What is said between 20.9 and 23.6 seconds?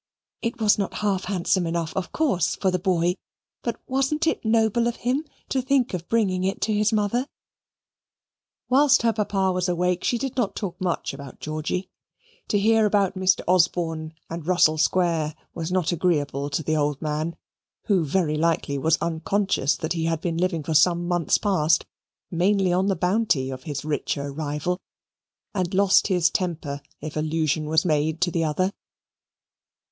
months past mainly on the bounty